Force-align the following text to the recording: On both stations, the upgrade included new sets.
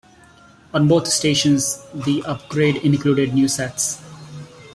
On 0.73 0.87
both 0.87 1.05
stations, 1.07 1.77
the 1.93 2.23
upgrade 2.25 2.77
included 2.77 3.35
new 3.35 3.47
sets. 3.47 4.01